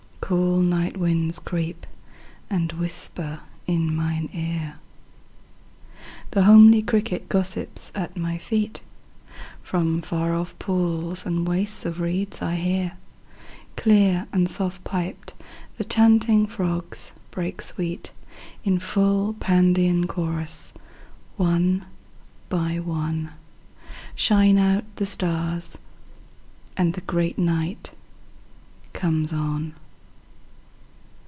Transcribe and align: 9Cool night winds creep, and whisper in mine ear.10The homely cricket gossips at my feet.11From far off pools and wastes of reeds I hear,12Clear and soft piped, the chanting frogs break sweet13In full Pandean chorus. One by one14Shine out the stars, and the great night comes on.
9Cool 0.33 0.63
night 0.63 0.95
winds 0.95 1.39
creep, 1.39 1.85
and 2.49 2.71
whisper 2.73 3.41
in 3.67 3.93
mine 3.93 4.29
ear.10The 6.31 6.43
homely 6.43 6.81
cricket 6.81 7.27
gossips 7.27 7.91
at 7.93 8.15
my 8.15 8.37
feet.11From 8.37 10.05
far 10.05 10.33
off 10.33 10.57
pools 10.57 11.25
and 11.25 11.45
wastes 11.45 11.85
of 11.85 11.99
reeds 11.99 12.41
I 12.41 12.55
hear,12Clear 12.55 14.27
and 14.31 14.49
soft 14.49 14.81
piped, 14.85 15.33
the 15.77 15.83
chanting 15.83 16.47
frogs 16.47 17.11
break 17.29 17.57
sweet13In 17.61 18.81
full 18.81 19.33
Pandean 19.33 20.07
chorus. 20.07 20.71
One 21.35 21.83
by 22.47 22.79
one14Shine 24.15 24.57
out 24.57 24.85
the 24.95 25.05
stars, 25.05 25.77
and 26.77 26.93
the 26.93 27.01
great 27.01 27.37
night 27.37 27.91
comes 28.93 29.33
on. 29.33 29.73